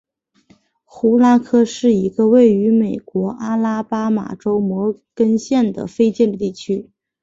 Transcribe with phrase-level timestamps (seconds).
[0.83, 6.89] 胡拉科是一个位于美国阿拉巴马州摩根县的非建制地区。